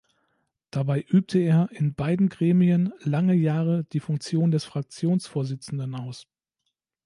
[0.71, 6.25] Dabei übte er in beiden Gremien lange Jahre die Funktion des Fraktionsvorsitzenden aus.